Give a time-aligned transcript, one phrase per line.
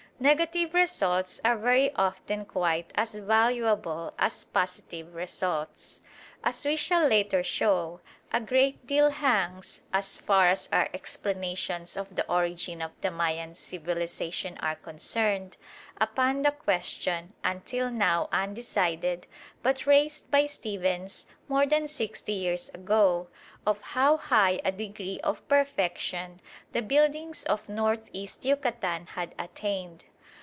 [0.21, 5.99] Negative results are very often quite as valuable as positive results.
[6.43, 8.01] As we shall later show,
[8.31, 13.55] a great deal hangs, as far as our explanations of the origin of the Mayan
[13.55, 15.57] civilisation are concerned,
[15.99, 19.25] upon the question, until now undecided
[19.63, 23.27] but raised by Stephens more than sixty years ago,
[23.65, 26.39] of how high a degree of perfection
[26.73, 30.05] the buildings in North East Yucatan had attained.